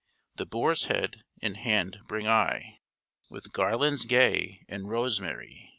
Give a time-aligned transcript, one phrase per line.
[0.37, 2.79] The boar's head in hand bring I,
[3.29, 5.69] With garlands gay and rosemary.